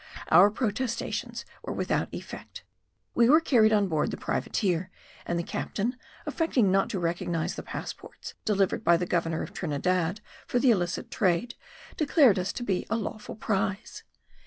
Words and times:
Our 0.29 0.49
protestations 0.49 1.45
were 1.61 1.73
without 1.73 2.11
effect: 2.11 2.63
we 3.13 3.29
were 3.29 3.39
carried 3.39 3.71
on 3.71 3.87
board 3.87 4.09
the 4.09 4.17
privateer, 4.17 4.89
and 5.27 5.37
the 5.37 5.43
captain, 5.43 5.95
affecting 6.25 6.71
not 6.71 6.89
to 6.89 6.99
recognize 6.99 7.53
the 7.53 7.61
passports 7.61 8.33
delivered 8.43 8.83
by 8.83 8.97
the 8.97 9.05
governor 9.05 9.43
of 9.43 9.53
Trinidad 9.53 10.19
for 10.47 10.57
the 10.57 10.71
illicit 10.71 11.11
trade, 11.11 11.53
declared 11.97 12.39
us 12.39 12.51
to 12.53 12.63
be 12.63 12.87
a 12.89 12.97
lawful 12.97 13.35
prize. 13.35 14.01